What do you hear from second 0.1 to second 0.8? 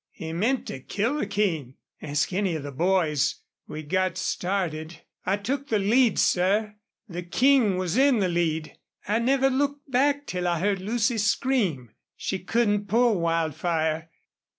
meant to